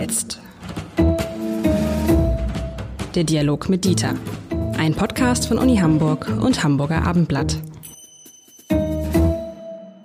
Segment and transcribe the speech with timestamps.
[0.00, 0.40] jetzt.
[3.14, 4.14] Der Dialog mit Dieter.
[4.78, 7.60] Ein Podcast von Uni Hamburg und Hamburger Abendblatt.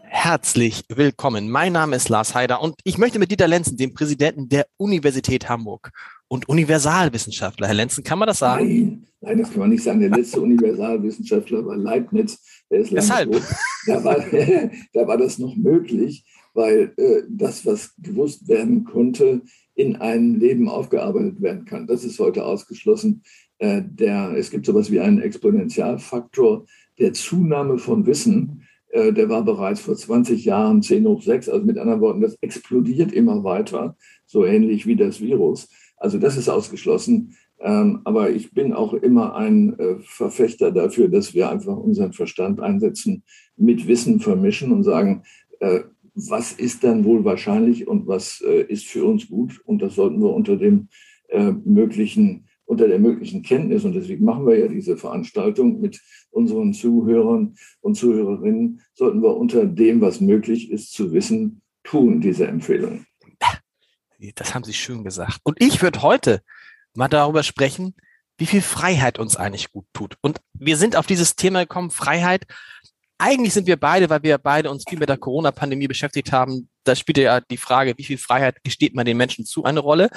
[0.04, 1.50] Herzlich willkommen.
[1.50, 5.48] Mein Name ist Lars Heider und ich möchte mit Dieter Lenzen, dem Präsidenten der Universität
[5.48, 5.92] Hamburg
[6.28, 7.68] und Universalwissenschaftler.
[7.68, 8.66] Herr Lenzen, kann man das sagen?
[8.66, 10.02] Nein, nein, das kann man nicht sagen.
[10.02, 12.38] Der letzte Universalwissenschaftler war Leibniz.
[12.70, 13.32] Der ist Weshalb?
[13.88, 14.18] Da war,
[14.94, 19.42] da war das noch möglich, weil äh, das, was gewusst werden konnte,
[19.76, 21.86] in einem Leben aufgearbeitet werden kann.
[21.88, 23.22] Das ist heute ausgeschlossen.
[23.60, 26.66] Äh, der, es gibt sowas wie einen Exponentialfaktor
[26.98, 28.64] der Zunahme von Wissen.
[28.90, 31.50] Äh, der war bereits vor 20 Jahren 10 hoch 6.
[31.50, 35.70] Also mit anderen Worten, das explodiert immer weiter, so ähnlich wie das Virus.
[35.98, 37.36] Also das ist ausgeschlossen.
[37.60, 42.60] Ähm, aber ich bin auch immer ein äh, Verfechter dafür, dass wir einfach unseren Verstand
[42.60, 43.24] einsetzen,
[43.58, 45.24] mit Wissen vermischen und sagen,
[45.60, 45.82] äh,
[46.16, 49.62] was ist dann wohl wahrscheinlich und was äh, ist für uns gut.
[49.66, 50.90] Und das sollten wir unter dem
[51.66, 57.56] möglichen, unter der möglichen Kenntnis, und deswegen machen wir ja diese Veranstaltung mit unseren Zuhörern
[57.82, 63.08] und Zuhörerinnen, sollten wir unter dem, was möglich ist zu wissen, tun, diese Empfehlungen.
[64.36, 65.40] Das haben Sie schön gesagt.
[65.44, 66.42] Und ich würde heute
[66.94, 67.96] mal darüber sprechen,
[68.38, 70.18] wie viel Freiheit uns eigentlich gut tut.
[70.22, 72.46] Und wir sind auf dieses Thema gekommen, Freiheit.
[73.18, 76.96] Eigentlich sind wir beide, weil wir beide uns viel mit der Corona-Pandemie beschäftigt haben, da
[76.96, 80.10] spielt ja die Frage, wie viel Freiheit gesteht man den Menschen zu, eine Rolle.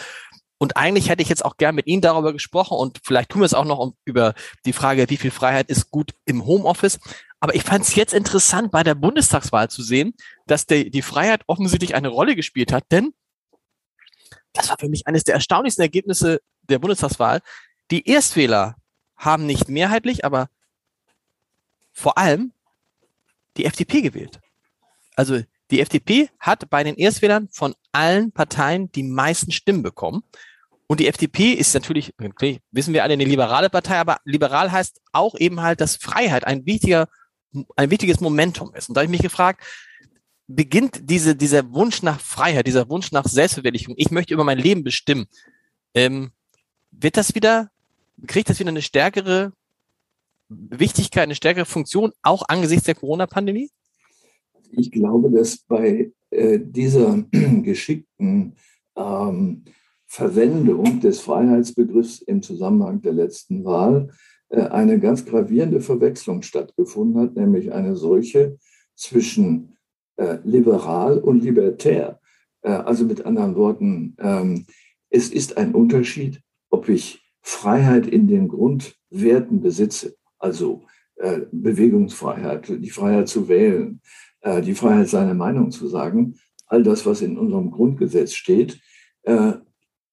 [0.58, 3.46] Und eigentlich hätte ich jetzt auch gern mit Ihnen darüber gesprochen und vielleicht tun wir
[3.46, 4.34] es auch noch um, über
[4.66, 6.98] die Frage, wie viel Freiheit ist gut im Homeoffice.
[7.38, 10.14] Aber ich fand es jetzt interessant, bei der Bundestagswahl zu sehen,
[10.46, 13.14] dass der, die Freiheit offensichtlich eine Rolle gespielt hat, denn
[14.52, 17.40] das war für mich eines der erstaunlichsten Ergebnisse der Bundestagswahl.
[17.92, 18.76] Die Erstwähler
[19.16, 20.48] haben nicht mehrheitlich, aber
[21.92, 22.52] vor allem
[23.58, 24.40] die FDP gewählt.
[25.16, 30.22] Also die FDP hat bei den Erstwählern von allen Parteien die meisten Stimmen bekommen.
[30.86, 32.14] Und die FDP ist natürlich,
[32.70, 36.64] wissen wir alle, eine liberale Partei, aber liberal heißt auch eben halt, dass Freiheit ein
[36.64, 37.08] wichtiger,
[37.76, 38.88] ein wichtiges Momentum ist.
[38.88, 39.62] Und da habe ich mich gefragt,
[40.46, 44.82] beginnt diese, dieser Wunsch nach Freiheit, dieser Wunsch nach Selbstverwirklichung, ich möchte über mein Leben
[44.82, 45.26] bestimmen,
[45.92, 46.32] ähm,
[46.90, 47.70] wird das wieder,
[48.26, 49.52] kriegt das wieder eine stärkere
[50.48, 53.70] Wichtigkeit, eine stärkere Funktion, auch angesichts der Corona-Pandemie?
[54.72, 57.24] Ich glaube, dass bei äh, dieser
[57.62, 58.54] geschickten
[58.96, 59.64] ähm,
[60.06, 64.10] Verwendung des Freiheitsbegriffs im Zusammenhang der letzten Wahl
[64.48, 68.58] äh, eine ganz gravierende Verwechslung stattgefunden hat, nämlich eine solche
[68.94, 69.76] zwischen
[70.16, 72.20] äh, liberal und libertär.
[72.62, 74.66] Äh, also mit anderen Worten, ähm,
[75.10, 80.84] es ist ein Unterschied, ob ich Freiheit in den Grundwerten besitze, also
[81.16, 84.00] äh, Bewegungsfreiheit, die Freiheit zu wählen,
[84.40, 88.80] äh, die Freiheit, seine Meinung zu sagen, all das, was in unserem Grundgesetz steht,
[89.22, 89.52] äh,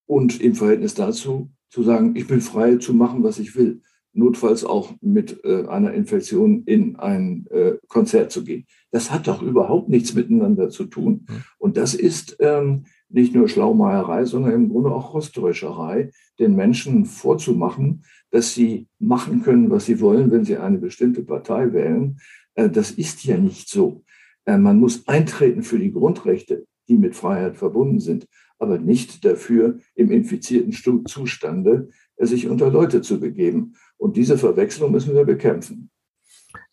[0.06, 3.82] und im Verhältnis dazu zu sagen, ich bin frei zu machen, was ich will
[4.16, 8.66] notfalls auch mit äh, einer Infektion in ein äh, Konzert zu gehen.
[8.90, 11.26] Das hat doch überhaupt nichts miteinander zu tun.
[11.28, 11.44] Mhm.
[11.58, 18.04] Und das ist ähm, nicht nur Schlaumeierei, sondern im Grunde auch Rostäuscherei, den Menschen vorzumachen,
[18.30, 22.18] dass sie machen können, was sie wollen, wenn sie eine bestimmte Partei wählen.
[22.54, 24.04] Äh, das ist ja nicht so.
[24.44, 28.26] Äh, man muss eintreten für die Grundrechte, die mit Freiheit verbunden sind,
[28.58, 30.72] aber nicht dafür, im infizierten
[31.06, 33.74] Zustande äh, sich unter Leute zu begeben.
[33.98, 35.90] Und diese Verwechslung müssen wir bekämpfen.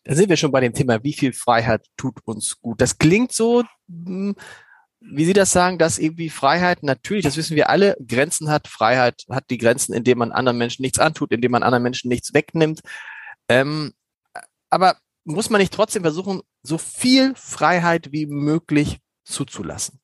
[0.04, 2.80] Da sind wir schon bei dem Thema, wie viel Freiheit tut uns gut.
[2.80, 4.34] Das klingt so, hm,
[5.06, 8.68] wie Sie das sagen, dass irgendwie Freiheit natürlich, das wissen wir alle, Grenzen hat.
[8.68, 12.32] Freiheit hat die Grenzen, indem man anderen Menschen nichts antut, indem man anderen Menschen nichts
[12.32, 12.80] wegnimmt.
[13.48, 13.92] Ähm,
[14.70, 20.00] aber muss man nicht trotzdem versuchen, so viel Freiheit wie möglich zuzulassen?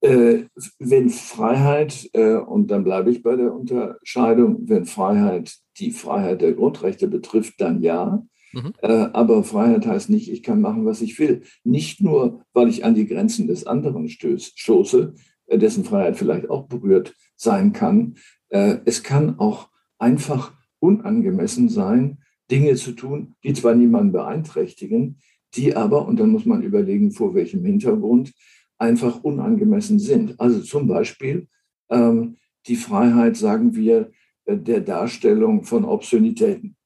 [0.00, 0.44] Äh,
[0.78, 6.52] wenn Freiheit, äh, und dann bleibe ich bei der Unterscheidung, wenn Freiheit die Freiheit der
[6.52, 8.22] Grundrechte betrifft, dann ja.
[8.56, 8.72] Mhm.
[8.80, 11.42] Äh, aber Freiheit heißt nicht, ich kann machen, was ich will.
[11.62, 15.14] Nicht nur, weil ich an die Grenzen des anderen stoße,
[15.46, 18.14] äh, dessen Freiheit vielleicht auch berührt sein kann.
[18.48, 19.68] Äh, es kann auch
[19.98, 22.18] einfach unangemessen sein,
[22.50, 25.18] Dinge zu tun, die zwar niemanden beeinträchtigen,
[25.54, 28.32] die aber, und dann muss man überlegen, vor welchem Hintergrund,
[28.78, 30.40] einfach unangemessen sind.
[30.40, 31.48] Also zum Beispiel
[31.90, 32.36] ähm,
[32.66, 34.10] die Freiheit, sagen wir,
[34.48, 36.76] der Darstellung von Obszönitäten,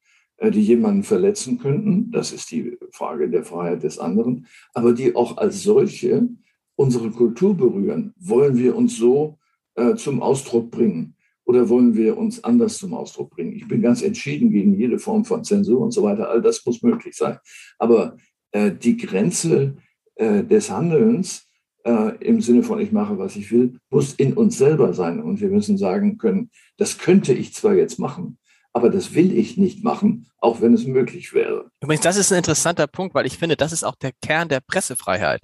[0.42, 2.10] die jemanden verletzen könnten.
[2.10, 6.28] Das ist die Frage der Freiheit des anderen, aber die auch als solche
[6.76, 8.14] unsere Kultur berühren.
[8.18, 9.38] Wollen wir uns so
[9.74, 11.14] äh, zum Ausdruck bringen?
[11.44, 13.54] Oder wollen wir uns anders zum Ausdruck bringen?
[13.54, 16.30] Ich bin ganz entschieden gegen jede Form von Zensur und so weiter.
[16.30, 17.38] All das muss möglich sein.
[17.78, 18.16] Aber
[18.52, 19.76] äh, die Grenze
[20.14, 21.50] äh, des Handelns
[21.84, 25.20] äh, im Sinne von ich mache, was ich will, muss in uns selber sein.
[25.20, 28.38] Und wir müssen sagen können, das könnte ich zwar jetzt machen,
[28.72, 31.70] aber das will ich nicht machen, auch wenn es möglich wäre.
[31.80, 34.60] Übrigens, das ist ein interessanter Punkt, weil ich finde, das ist auch der Kern der
[34.60, 35.42] Pressefreiheit.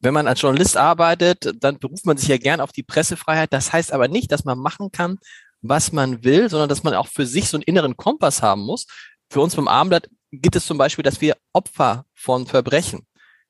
[0.00, 3.52] Wenn man als Journalist arbeitet, dann beruft man sich ja gern auf die Pressefreiheit.
[3.52, 5.18] Das heißt aber nicht, dass man machen kann,
[5.62, 8.86] was man will, sondern dass man auch für sich so einen inneren Kompass haben muss.
[9.30, 13.06] Für uns beim Abendblatt gibt es zum Beispiel, dass wir Opfer von Verbrechen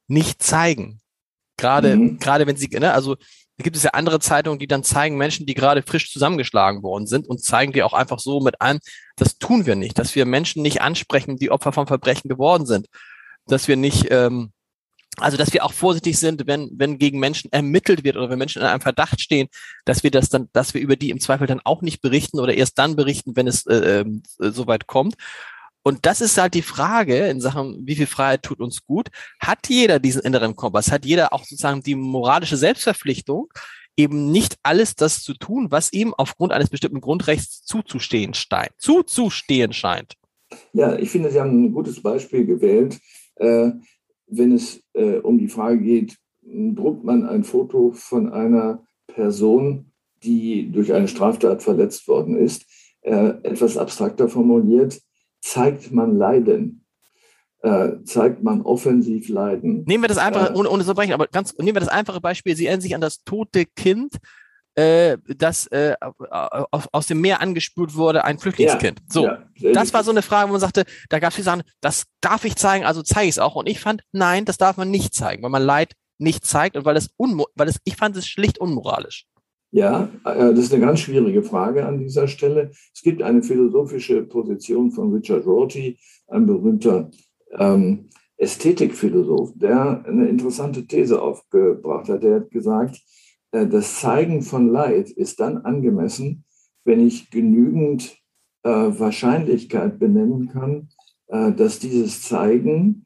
[0.08, 1.00] nicht zeigen.
[1.56, 2.18] Gerade, mhm.
[2.18, 3.16] gerade wenn sie, ne, also
[3.58, 7.06] da gibt es ja andere Zeitungen, die dann zeigen Menschen, die gerade frisch zusammengeschlagen worden
[7.06, 8.80] sind und zeigen die auch einfach so mit an,
[9.16, 12.86] das tun wir nicht, dass wir Menschen nicht ansprechen, die Opfer von Verbrechen geworden sind,
[13.46, 14.52] dass wir nicht, ähm,
[15.16, 18.60] also dass wir auch vorsichtig sind, wenn, wenn gegen Menschen ermittelt wird oder wenn Menschen
[18.60, 19.48] in einem Verdacht stehen,
[19.86, 22.52] dass wir das dann, dass wir über die im Zweifel dann auch nicht berichten oder
[22.52, 24.04] erst dann berichten, wenn es äh, äh,
[24.38, 25.14] soweit kommt.
[25.86, 29.06] Und das ist halt die Frage in Sachen, wie viel Freiheit tut uns gut?
[29.38, 30.90] Hat jeder diesen inneren Kompass?
[30.90, 33.52] Hat jeder auch sozusagen die moralische Selbstverpflichtung,
[33.96, 39.72] eben nicht alles das zu tun, was ihm aufgrund eines bestimmten Grundrechts zuzustehen scheint, zuzustehen
[39.72, 40.14] scheint?
[40.72, 42.98] Ja, ich finde, Sie haben ein gutes Beispiel gewählt.
[43.36, 43.70] Äh,
[44.26, 49.92] wenn es äh, um die Frage geht, druckt man ein Foto von einer Person,
[50.24, 52.66] die durch eine Straftat verletzt worden ist,
[53.02, 55.00] äh, etwas abstrakter formuliert,
[55.46, 56.84] zeigt man Leiden.
[57.62, 59.84] Äh, zeigt man offensiv Leiden.
[59.86, 62.20] Nehmen wir das einfache, äh, ohne, ohne zu brechen, aber ganz, nehmen wir das einfache
[62.20, 62.54] Beispiel.
[62.54, 64.18] Sie erinnern sich an das tote Kind,
[64.74, 65.94] äh, das äh,
[66.30, 69.00] aus, aus dem Meer angespült wurde, ein Flüchtlingskind.
[69.00, 71.46] Ja, so, ja, das war so eine Frage, wo man sagte, da gab es viele
[71.46, 73.56] Sachen, das darf ich zeigen, also zeige ich es auch.
[73.56, 76.84] Und ich fand, nein, das darf man nicht zeigen, weil man Leid nicht zeigt und
[76.84, 79.26] weil es, weil es ich fand es schlicht unmoralisch.
[79.76, 82.70] Ja, äh, das ist eine ganz schwierige Frage an dieser Stelle.
[82.94, 87.10] Es gibt eine philosophische Position von Richard Rorty, ein berühmter
[87.58, 88.08] ähm,
[88.38, 92.22] Ästhetikphilosoph, der eine interessante These aufgebracht hat.
[92.22, 93.02] Der hat gesagt,
[93.50, 96.46] äh, das Zeigen von Leid ist dann angemessen,
[96.86, 98.16] wenn ich genügend
[98.62, 100.88] äh, Wahrscheinlichkeit benennen kann,
[101.26, 103.04] äh, dass dieses Zeigen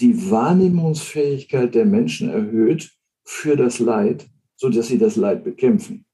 [0.00, 2.90] die Wahrnehmungsfähigkeit der Menschen erhöht
[3.22, 6.05] für das Leid, so dass sie das Leid bekämpfen.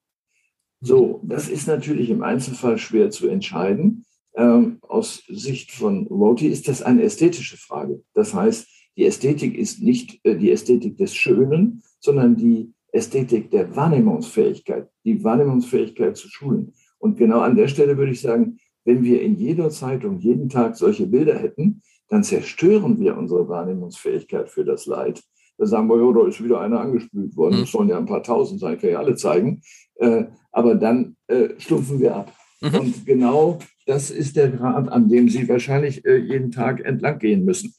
[0.84, 4.04] So, das ist natürlich im Einzelfall schwer zu entscheiden.
[4.34, 8.02] Ähm, aus Sicht von Roti ist das eine ästhetische Frage.
[8.14, 13.74] Das heißt, die Ästhetik ist nicht äh, die Ästhetik des Schönen, sondern die Ästhetik der
[13.76, 16.72] Wahrnehmungsfähigkeit, die Wahrnehmungsfähigkeit zu schulen.
[16.98, 20.76] Und genau an der Stelle würde ich sagen, wenn wir in jeder Zeitung jeden Tag
[20.76, 25.22] solche Bilder hätten, dann zerstören wir unsere Wahrnehmungsfähigkeit für das Leid.
[25.58, 27.52] Da sagen wir, ja, da ist wieder einer angespült worden.
[27.52, 27.76] Das mhm.
[27.76, 29.62] sollen ja ein paar Tausend sein, kann ja alle zeigen.
[30.02, 32.32] Äh, aber dann äh, stumpfen wir ab.
[32.60, 32.74] Mhm.
[32.74, 37.44] Und genau das ist der Grad, an dem Sie wahrscheinlich äh, jeden Tag entlang gehen
[37.44, 37.72] müssen.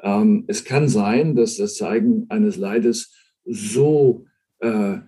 [0.00, 3.14] Ähm, es kann sein, dass das Zeigen eines Leides
[3.44, 4.26] so,
[4.60, 4.98] äh,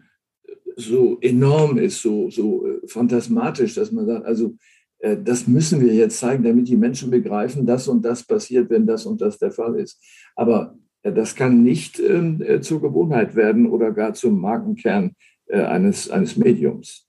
[0.76, 4.56] so enorm ist, so, so äh, phantasmatisch, dass man sagt, also
[5.00, 8.86] äh, das müssen wir jetzt zeigen, damit die Menschen begreifen, das und das passiert, wenn
[8.86, 10.02] das und das der Fall ist.
[10.34, 15.14] Aber äh, das kann nicht ähm, zur Gewohnheit werden oder gar zum Markenkern
[15.52, 17.06] eines, eines Mediums.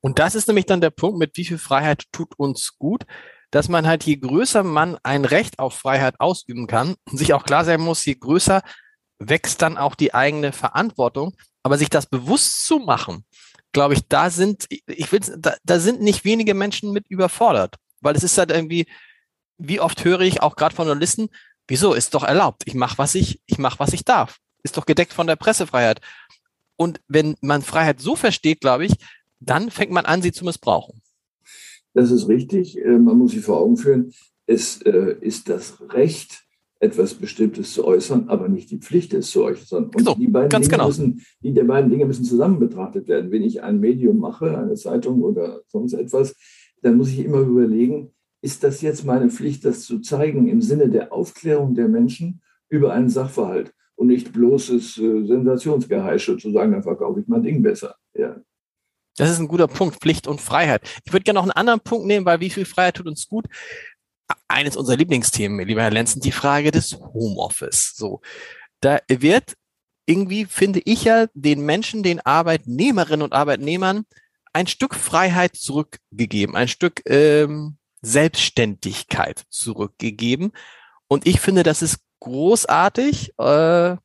[0.00, 3.04] Und das ist nämlich dann der Punkt, mit wie viel Freiheit tut uns gut,
[3.50, 7.64] dass man halt, je größer man ein Recht auf Freiheit ausüben kann, sich auch klar
[7.64, 8.62] sein muss, je größer
[9.18, 11.34] wächst dann auch die eigene Verantwortung.
[11.62, 13.24] Aber sich das bewusst zu machen,
[13.72, 17.76] glaube ich, da sind, ich will, da, da sind nicht wenige Menschen mit überfordert.
[18.00, 18.86] Weil es ist halt irgendwie,
[19.56, 21.28] wie oft höre ich auch gerade von Journalisten,
[21.66, 22.62] wieso, ist doch erlaubt.
[22.66, 24.38] Ich mache, was ich, ich mache, was ich darf.
[24.62, 26.00] Ist doch gedeckt von der Pressefreiheit.
[26.76, 28.94] Und wenn man Freiheit so versteht, glaube ich,
[29.40, 31.02] dann fängt man an, sie zu missbrauchen.
[31.92, 32.78] Das ist richtig.
[32.78, 34.12] Äh, man muss sich vor Augen führen,
[34.46, 36.44] es äh, ist das Recht,
[36.80, 39.90] etwas Bestimmtes zu äußern, aber nicht die Pflicht, es zu äußern.
[39.94, 40.88] Und so, die, beiden Dinge genau.
[40.88, 43.30] müssen, die der beiden Dinge müssen zusammen betrachtet werden.
[43.30, 46.36] Wenn ich ein Medium mache, eine Zeitung oder sonst etwas,
[46.82, 48.10] dann muss ich immer überlegen,
[48.42, 52.92] ist das jetzt meine Pflicht, das zu zeigen im Sinne der Aufklärung der Menschen über
[52.92, 57.96] einen Sachverhalt und nicht bloßes äh, Sensationsgeheische zu sagen, dann verkaufe ich mein Ding besser.
[58.14, 58.36] Ja.
[59.16, 60.82] Das ist ein guter Punkt, Pflicht und Freiheit.
[61.04, 63.46] Ich würde gerne noch einen anderen Punkt nehmen, weil wie viel Freiheit tut uns gut?
[64.48, 67.94] Eines unserer Lieblingsthemen, lieber Herr Lenzen, die Frage des Homeoffice.
[67.94, 68.20] So,
[68.80, 69.54] da wird
[70.06, 74.04] irgendwie, finde ich ja, den Menschen, den Arbeitnehmerinnen und Arbeitnehmern
[74.52, 80.52] ein Stück Freiheit zurückgegeben, ein Stück ähm, Selbstständigkeit zurückgegeben.
[81.08, 83.96] Und ich finde, das ist großartig äh,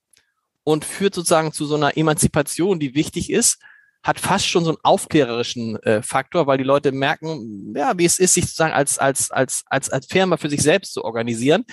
[0.63, 3.59] und führt sozusagen zu so einer Emanzipation, die wichtig ist
[4.03, 8.19] hat fast schon so einen aufklärerischen äh, Faktor, weil die Leute merken, ja, wie es
[8.19, 11.65] ist, sich sozusagen als, als, als, als, als Firma für sich selbst zu organisieren.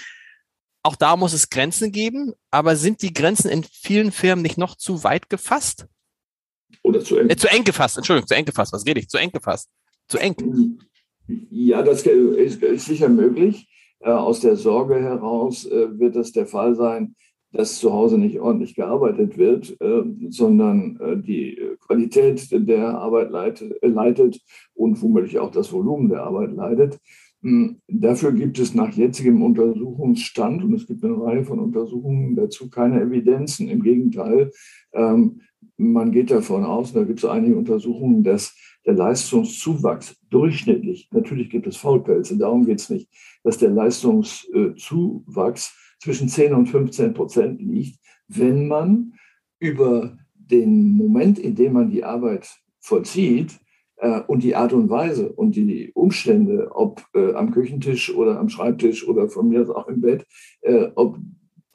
[0.83, 4.77] auch da muss es Grenzen geben, aber sind die Grenzen in vielen Firmen nicht noch
[4.77, 5.87] zu weit gefasst?
[6.83, 7.31] Oder zu eng?
[7.31, 9.09] Äh, zu eng gefasst, Entschuldigung, zu eng gefasst, was rede ich?
[9.09, 9.69] Zu eng gefasst.
[10.09, 10.79] Zu eng.
[11.29, 13.69] Ja, das ist, ist sicher möglich.
[14.01, 17.15] Äh, aus der Sorge heraus äh, wird es der Fall sein,
[17.53, 24.43] dass zu Hause nicht ordentlich gearbeitet wird, äh, sondern die Qualität der Arbeit leitet
[24.75, 26.99] und womöglich auch das Volumen der Arbeit leidet.
[27.43, 32.69] Hm, dafür gibt es nach jetzigem Untersuchungsstand, und es gibt eine Reihe von Untersuchungen dazu,
[32.69, 33.69] keine Evidenzen.
[33.69, 34.51] Im Gegenteil,
[34.93, 35.41] ähm,
[35.77, 41.67] man geht davon aus, da gibt es einige Untersuchungen, dass der Leistungszuwachs durchschnittlich, natürlich gibt
[41.67, 43.11] es Faulpelze, darum geht es nicht,
[43.43, 49.15] dass der Leistungszuwachs zwischen 10 und 15 Prozent liegt, wenn man
[49.59, 52.49] über den Moment, in dem man die Arbeit
[52.81, 53.59] vollzieht,
[53.99, 58.49] äh, und die Art und Weise und die Umstände, ob äh, am Küchentisch oder am
[58.49, 60.27] Schreibtisch oder von mir aus auch im Bett,
[60.61, 61.19] äh, ob,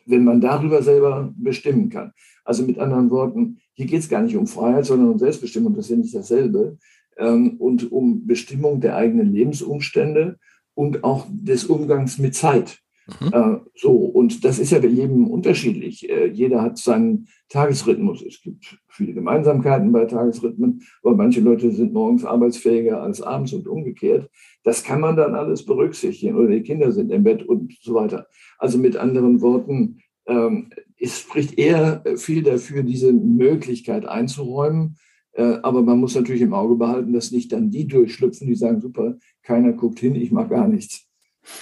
[0.05, 2.11] wenn man darüber selber bestimmen kann.
[2.43, 5.85] Also mit anderen Worten, hier geht es gar nicht um Freiheit, sondern um Selbstbestimmung, das
[5.85, 6.77] ist ja nicht dasselbe,
[7.17, 10.37] ähm, und um Bestimmung der eigenen Lebensumstände
[10.73, 12.81] und auch des Umgangs mit Zeit.
[13.19, 13.33] Mhm.
[13.33, 16.09] Äh, so, und das ist ja bei jedem unterschiedlich.
[16.09, 18.21] Äh, jeder hat seinen Tagesrhythmus.
[18.21, 23.67] Es gibt viele Gemeinsamkeiten bei Tagesrhythmen, aber manche Leute sind morgens arbeitsfähiger als abends und
[23.67, 24.29] umgekehrt.
[24.63, 26.35] Das kann man dann alles berücksichtigen.
[26.35, 28.27] Oder die Kinder sind im Bett und so weiter.
[28.57, 34.97] Also mit anderen Worten, ähm, es spricht eher viel dafür, diese Möglichkeit einzuräumen.
[35.33, 38.81] Äh, aber man muss natürlich im Auge behalten, dass nicht dann die durchschlüpfen, die sagen,
[38.81, 41.07] super, keiner guckt hin, ich mache gar nichts.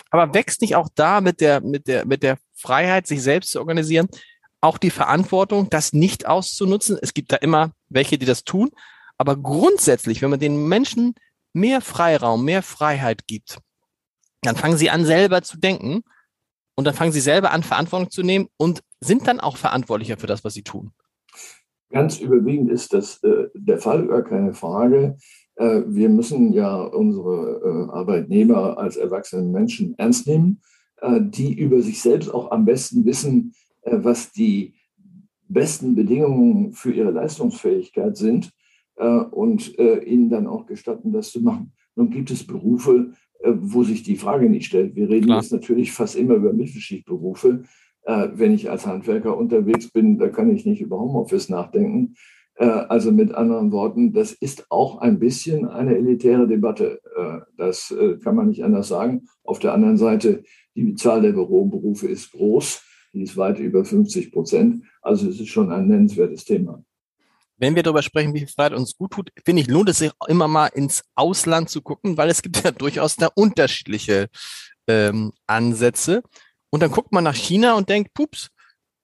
[0.09, 3.59] Aber wächst nicht auch da mit der, mit der, mit der Freiheit, sich selbst zu
[3.59, 4.07] organisieren,
[4.61, 6.97] auch die Verantwortung, das nicht auszunutzen?
[7.01, 8.69] Es gibt da immer welche, die das tun.
[9.17, 11.15] Aber grundsätzlich, wenn man den Menschen
[11.53, 13.59] mehr Freiraum, mehr Freiheit gibt,
[14.41, 16.03] dann fangen sie an, selber zu denken
[16.75, 20.27] und dann fangen sie selber an, Verantwortung zu nehmen und sind dann auch verantwortlicher für
[20.27, 20.93] das, was sie tun.
[21.91, 25.17] Ganz überwiegend ist das äh, der Fall, gar keine Frage.
[25.59, 30.61] Äh, wir müssen ja unsere äh, Arbeitnehmer als erwachsene Menschen ernst nehmen,
[31.01, 33.53] äh, die über sich selbst auch am besten wissen,
[33.83, 34.75] was die
[35.47, 38.51] besten Bedingungen für ihre Leistungsfähigkeit sind
[39.31, 41.71] und ihnen dann auch gestatten, das zu machen.
[41.95, 44.95] Nun gibt es Berufe, wo sich die Frage nicht stellt.
[44.95, 45.41] Wir reden Klar.
[45.41, 47.63] jetzt natürlich fast immer über Mittelschichtberufe.
[48.11, 52.15] Wenn ich als Handwerker unterwegs bin, da kann ich nicht über Homeoffice nachdenken.
[52.59, 57.01] Äh, also mit anderen Worten, das ist auch ein bisschen eine elitäre Debatte.
[57.15, 59.27] Äh, das äh, kann man nicht anders sagen.
[59.43, 60.43] Auf der anderen Seite,
[60.75, 62.83] die Zahl der Büroberufe ist groß.
[63.13, 64.83] Die ist weit über 50 Prozent.
[65.01, 66.83] Also es ist schon ein nennenswertes Thema.
[67.57, 70.11] Wenn wir darüber sprechen, wie viel Freiheit uns gut tut, finde ich, lohnt es sich
[70.27, 74.27] immer mal ins Ausland zu gucken, weil es gibt ja durchaus da unterschiedliche
[74.87, 76.23] ähm, Ansätze.
[76.69, 78.49] Und dann guckt man nach China und denkt, pups,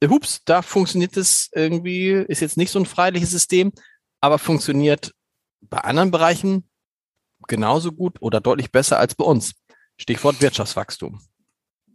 [0.07, 3.71] hups, da funktioniert es irgendwie, ist jetzt nicht so ein freiheitliches System,
[4.21, 5.13] aber funktioniert
[5.61, 6.69] bei anderen Bereichen
[7.47, 9.53] genauso gut oder deutlich besser als bei uns.
[9.97, 11.19] Stichwort Wirtschaftswachstum.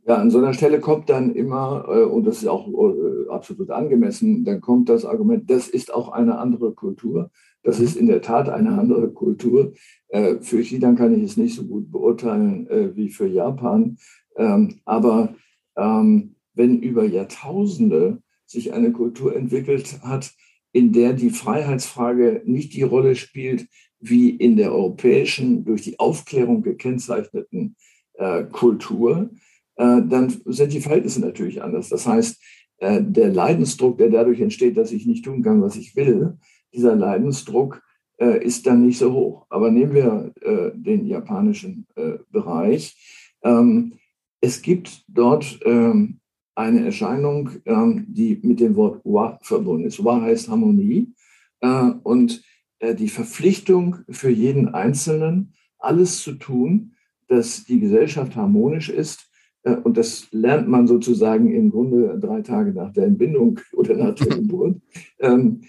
[0.07, 3.71] Ja, an so einer Stelle kommt dann immer, äh, und das ist auch äh, absolut
[3.71, 7.31] angemessen, dann kommt das Argument, das ist auch eine andere Kultur.
[7.63, 9.75] Das ist in der Tat eine andere Kultur.
[10.09, 13.99] Äh, für China kann ich es nicht so gut beurteilen wie für Japan.
[14.37, 15.35] Ähm, aber
[15.81, 20.33] ähm, wenn über Jahrtausende sich eine Kultur entwickelt hat,
[20.73, 23.67] in der die Freiheitsfrage nicht die Rolle spielt,
[23.99, 27.77] wie in der europäischen, durch die Aufklärung gekennzeichneten
[28.15, 29.31] äh, Kultur,
[29.77, 31.89] äh, dann sind die Verhältnisse natürlich anders.
[31.89, 32.41] Das heißt,
[32.79, 36.39] äh, der Leidensdruck, der dadurch entsteht, dass ich nicht tun kann, was ich will,
[36.73, 37.83] dieser Leidensdruck
[38.19, 39.47] äh, ist dann nicht so hoch.
[39.49, 42.97] Aber nehmen wir äh, den japanischen äh, Bereich.
[43.43, 43.95] Ähm,
[44.41, 46.21] es gibt dort ähm,
[46.55, 50.05] eine Erscheinung, ähm, die mit dem Wort Wa verbunden ist.
[50.05, 51.13] Wa heißt Harmonie
[51.61, 52.43] äh, und
[52.79, 56.93] äh, die Verpflichtung für jeden Einzelnen, alles zu tun,
[57.29, 59.31] dass die Gesellschaft harmonisch ist.
[59.63, 64.15] Äh, und das lernt man sozusagen im Grunde drei Tage nach der Entbindung oder nach
[64.15, 64.81] der Geburt.
[65.19, 65.63] Ähm,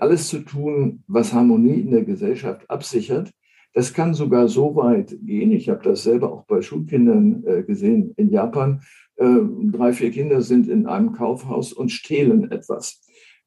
[0.00, 3.30] alles zu tun, was Harmonie in der Gesellschaft absichert.
[3.76, 5.52] Das kann sogar so weit gehen.
[5.52, 8.80] Ich habe das selber auch bei Schulkindern gesehen in Japan,
[9.16, 9.40] äh,
[9.72, 13.02] drei, vier Kinder sind in einem Kaufhaus und stehlen etwas.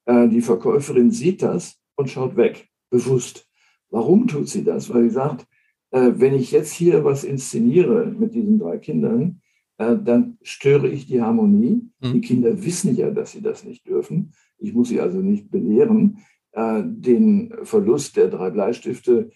[0.06, 3.48] Äh, die Verkäuferin sieht das und schaut weg, bewusst.
[3.90, 4.92] Warum tut sie das?
[4.92, 5.46] Weil sie sagt,
[5.92, 9.42] äh, wenn ich jetzt hier was inszeniere mit diesen drei Kindern,
[9.78, 11.90] dann störe ich die Harmonie.
[12.02, 12.12] Mhm.
[12.12, 14.34] Die Kinder wissen ja, dass sie das nicht dürfen.
[14.58, 16.18] Ich muss sie also nicht belehren.
[16.54, 19.32] Den Verlust der drei Bleistifte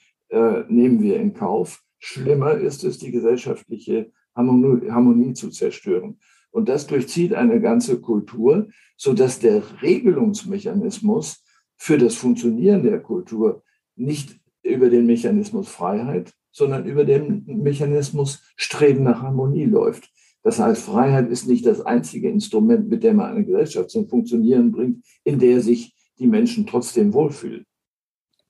[0.68, 1.82] nehmen wir in Kauf.
[2.00, 6.20] Schlimmer ist es, die gesellschaftliche Harmonie, Harmonie zu zerstören.
[6.52, 11.44] Und das durchzieht eine ganze Kultur, sodass der Regelungsmechanismus
[11.78, 13.64] für das Funktionieren der Kultur
[13.96, 20.10] nicht über den Mechanismus Freiheit, sondern über den Mechanismus Streben nach Harmonie läuft.
[20.44, 24.72] Das heißt, Freiheit ist nicht das einzige Instrument, mit dem man eine Gesellschaft zum Funktionieren
[24.72, 27.66] bringt, in der sich die Menschen trotzdem wohlfühlen.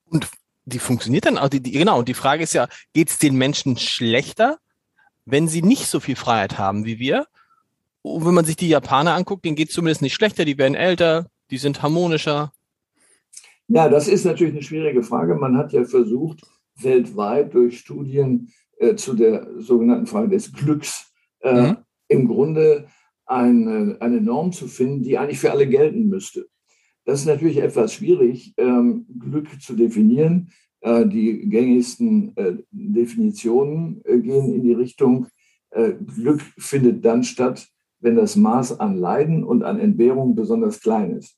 [0.05, 0.29] Und
[0.65, 3.35] die funktioniert dann auch, die, die, genau, und die Frage ist ja, geht es den
[3.35, 4.57] Menschen schlechter,
[5.25, 7.27] wenn sie nicht so viel Freiheit haben wie wir?
[8.01, 10.75] Und wenn man sich die Japaner anguckt, denen geht es zumindest nicht schlechter, die werden
[10.75, 12.51] älter, die sind harmonischer.
[13.67, 15.35] Ja, das ist natürlich eine schwierige Frage.
[15.35, 16.41] Man hat ja versucht,
[16.75, 21.77] weltweit durch Studien äh, zu der sogenannten Frage des Glücks äh, mhm.
[22.09, 22.87] im Grunde
[23.25, 26.47] eine, eine Norm zu finden, die eigentlich für alle gelten müsste.
[27.05, 30.49] Das ist natürlich etwas schwierig, ähm, Glück zu definieren.
[30.83, 35.27] Äh, die gängigsten äh, Definitionen äh, gehen in die Richtung,
[36.15, 37.67] Glück findet dann statt,
[37.99, 41.35] wenn das Maß an Leiden und an Entbehrung besonders klein ist.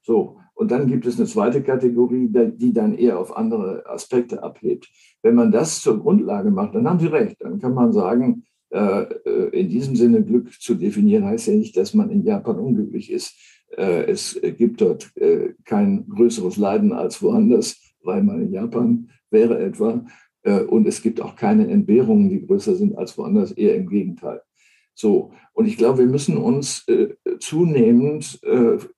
[0.00, 4.88] So, und dann gibt es eine zweite Kategorie, die dann eher auf andere Aspekte abhebt.
[5.20, 7.36] Wenn man das zur Grundlage macht, dann haben Sie recht.
[7.40, 12.08] Dann kann man sagen, in diesem Sinne Glück zu definieren, heißt ja nicht, dass man
[12.08, 13.34] in Japan unglücklich ist.
[13.76, 15.12] Äh, es gibt dort
[15.64, 20.04] kein größeres Leiden als woanders, weil man in Japan wäre etwa.
[20.68, 24.42] Und es gibt auch keine Entbehrungen, die größer sind als woanders, eher im Gegenteil.
[24.94, 26.84] So, und ich glaube, wir müssen uns
[27.40, 28.40] zunehmend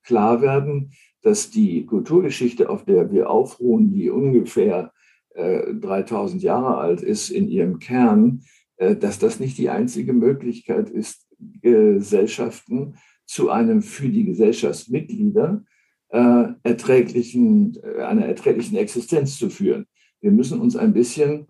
[0.02, 0.90] klar werden,
[1.22, 4.92] dass die Kulturgeschichte, auf der wir aufruhen, die ungefähr
[5.36, 8.42] 3000 Jahre alt ist in ihrem Kern,
[8.76, 12.94] äh, dass das nicht die einzige Möglichkeit ist, Gesellschaften
[13.26, 15.64] zu einem für die Gesellschaftsmitglieder
[16.08, 19.86] äh, erträglichen, äh, einer erträglichen Existenz zu führen.
[20.20, 21.46] Wir müssen uns ein bisschen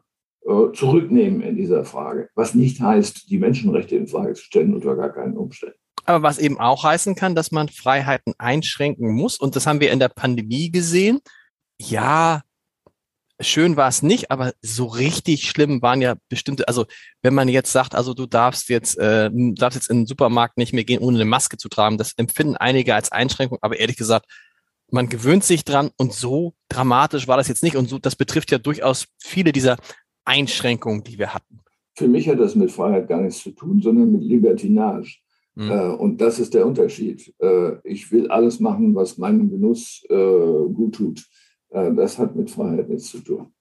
[0.74, 5.12] zurücknehmen in dieser Frage, was nicht heißt, die Menschenrechte in Frage zu stellen unter gar
[5.12, 5.76] keinen Umständen.
[6.04, 9.38] Aber was eben auch heißen kann, dass man Freiheiten einschränken muss.
[9.38, 11.18] Und das haben wir in der Pandemie gesehen.
[11.80, 12.42] Ja,
[13.40, 16.86] schön war es nicht, aber so richtig schlimm waren ja bestimmte, also
[17.22, 20.72] wenn man jetzt sagt, also du darfst jetzt, äh, darfst jetzt in den Supermarkt nicht
[20.72, 24.26] mehr gehen, ohne eine Maske zu tragen, das empfinden einige als Einschränkung, aber ehrlich gesagt,
[24.90, 28.50] man gewöhnt sich dran und so dramatisch war das jetzt nicht und so, das betrifft
[28.50, 29.76] ja durchaus viele dieser
[30.24, 31.60] Einschränkungen, die wir hatten.
[31.94, 35.18] Für mich hat das mit Freiheit gar nichts zu tun, sondern mit Libertinage.
[35.54, 35.70] Mhm.
[35.70, 37.34] Äh, und das ist der Unterschied.
[37.38, 41.26] Äh, ich will alles machen, was meinem Genuss äh, gut tut.
[41.70, 43.52] Äh, das hat mit Freiheit nichts zu tun.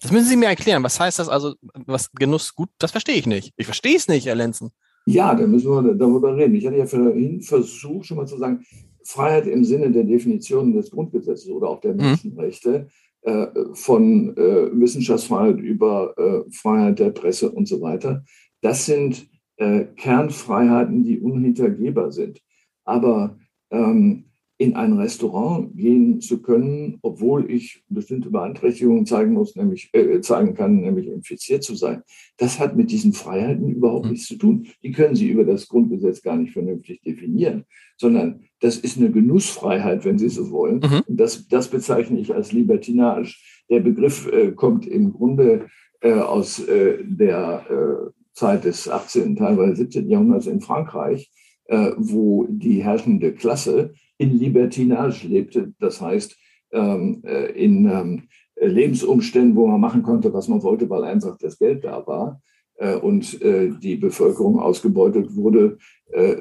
[0.00, 0.82] Das müssen Sie mir erklären.
[0.82, 1.54] Was heißt das also,
[1.86, 2.68] was Genuss gut?
[2.78, 3.52] Das verstehe ich nicht.
[3.56, 4.70] Ich verstehe es nicht, Herr Lenzen.
[5.06, 6.54] Ja, da müssen wir darüber reden.
[6.54, 8.64] Ich hatte ja vorhin versucht, schon mal zu sagen,
[9.04, 12.02] Freiheit im Sinne der Definition des Grundgesetzes oder auch der mhm.
[12.02, 12.88] Menschenrechte,
[13.22, 18.24] äh, von äh, Wissenschaftsfreiheit über äh, Freiheit der Presse und so weiter,
[18.60, 22.40] das sind äh, Kernfreiheiten, die unhintergehbar sind.
[22.84, 23.36] Aber
[23.70, 24.26] ähm,
[24.58, 30.54] in ein Restaurant gehen zu können, obwohl ich bestimmte Beeinträchtigungen zeigen muss, nämlich äh, zeigen
[30.54, 32.02] kann, nämlich infiziert zu sein.
[32.38, 34.12] Das hat mit diesen Freiheiten überhaupt mhm.
[34.12, 34.68] nichts zu tun.
[34.82, 37.64] Die können Sie über das Grundgesetz gar nicht vernünftig definieren,
[37.98, 40.80] sondern das ist eine Genussfreiheit, wenn Sie so wollen.
[40.80, 41.02] Mhm.
[41.08, 43.36] Das, das bezeichne ich als Libertinage.
[43.68, 45.66] Der Begriff äh, kommt im Grunde
[46.00, 50.08] äh, aus äh, der äh, Zeit des 18., teilweise 17.
[50.08, 51.30] Jahrhunderts in Frankreich,
[51.66, 55.72] äh, wo die herrschende Klasse in Libertinage lebte.
[55.78, 56.36] Das heißt,
[56.72, 58.22] ähm, äh, in ähm,
[58.60, 62.40] Lebensumständen, wo man machen konnte, was man wollte, weil einfach das Geld da war
[62.78, 65.78] äh, und äh, die Bevölkerung ausgebeutet wurde,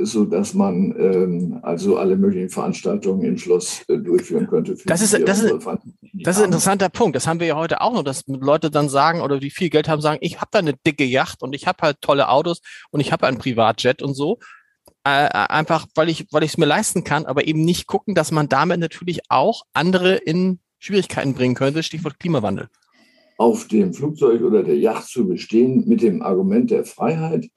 [0.01, 4.75] so dass man ähm, also alle möglichen Veranstaltungen im Schloss durchführen könnte.
[4.85, 5.55] Das ist, das, ist,
[6.23, 7.15] das ist ein interessanter Punkt.
[7.15, 9.89] Das haben wir ja heute auch noch, dass Leute dann sagen oder die viel Geld
[9.89, 12.61] haben, sagen, ich habe da eine dicke Yacht und ich habe halt tolle Autos
[12.91, 14.38] und ich habe ein Privatjet und so.
[15.07, 18.31] Äh, einfach, weil ich, weil ich es mir leisten kann, aber eben nicht gucken, dass
[18.31, 21.83] man damit natürlich auch andere in Schwierigkeiten bringen könnte.
[21.83, 22.69] Stichwort Klimawandel.
[23.37, 27.47] Auf dem Flugzeug oder der Yacht zu bestehen mit dem Argument der Freiheit,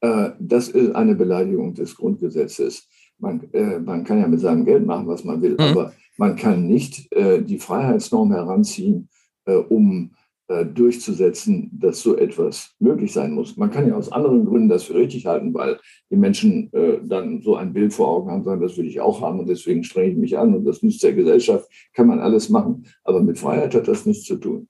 [0.00, 2.88] äh, das ist eine Beleidigung des Grundgesetzes.
[3.18, 5.60] Man, äh, man kann ja mit seinem Geld machen, was man will, mhm.
[5.60, 9.08] aber man kann nicht äh, die Freiheitsnorm heranziehen,
[9.46, 10.12] äh, um
[10.48, 13.56] äh, durchzusetzen, dass so etwas möglich sein muss.
[13.56, 15.78] Man kann ja aus anderen Gründen das für richtig halten, weil
[16.10, 19.20] die Menschen äh, dann so ein Bild vor Augen haben, sagen, das will ich auch
[19.20, 22.48] haben und deswegen strenge ich mich an und das nützt der Gesellschaft, kann man alles
[22.48, 22.86] machen.
[23.04, 24.68] Aber mit Freiheit hat das nichts zu tun.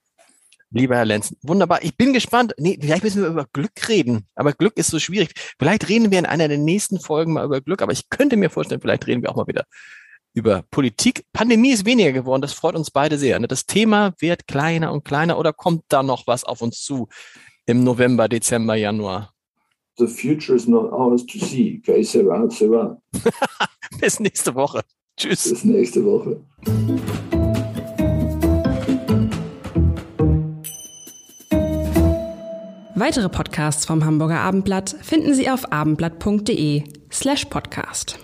[0.74, 1.80] Lieber Herr Lenzen, wunderbar.
[1.82, 2.54] Ich bin gespannt.
[2.58, 4.26] Nee, vielleicht müssen wir über Glück reden.
[4.34, 5.32] Aber Glück ist so schwierig.
[5.58, 7.82] Vielleicht reden wir in einer der nächsten Folgen mal über Glück.
[7.82, 9.64] Aber ich könnte mir vorstellen, vielleicht reden wir auch mal wieder
[10.34, 11.24] über Politik.
[11.32, 13.38] Pandemie ist weniger geworden, das freut uns beide sehr.
[13.38, 13.48] Ne?
[13.48, 17.08] Das Thema wird kleiner und kleiner oder kommt da noch was auf uns zu
[17.66, 19.32] im November, Dezember, Januar?
[19.98, 21.80] The future is not ours to see.
[21.82, 23.00] Okay, Sarah, Sarah.
[24.00, 24.82] Bis nächste Woche.
[25.16, 25.50] Tschüss.
[25.50, 26.40] Bis nächste Woche.
[32.94, 38.18] Weitere Podcasts vom Hamburger Abendblatt finden Sie auf abendblatt.de slash podcast.